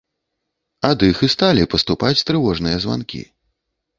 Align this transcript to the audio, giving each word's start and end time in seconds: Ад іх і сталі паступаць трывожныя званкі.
Ад 0.89 1.03
іх 1.09 1.17
і 1.27 1.27
сталі 1.33 1.67
паступаць 1.75 2.23
трывожныя 2.29 2.77
званкі. 2.87 3.21